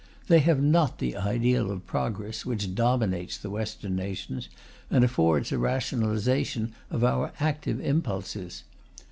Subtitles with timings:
[0.29, 4.49] They have not the ideal of progress which dominates the Western nations,
[4.89, 8.63] and affords a rationalization of our active impulses.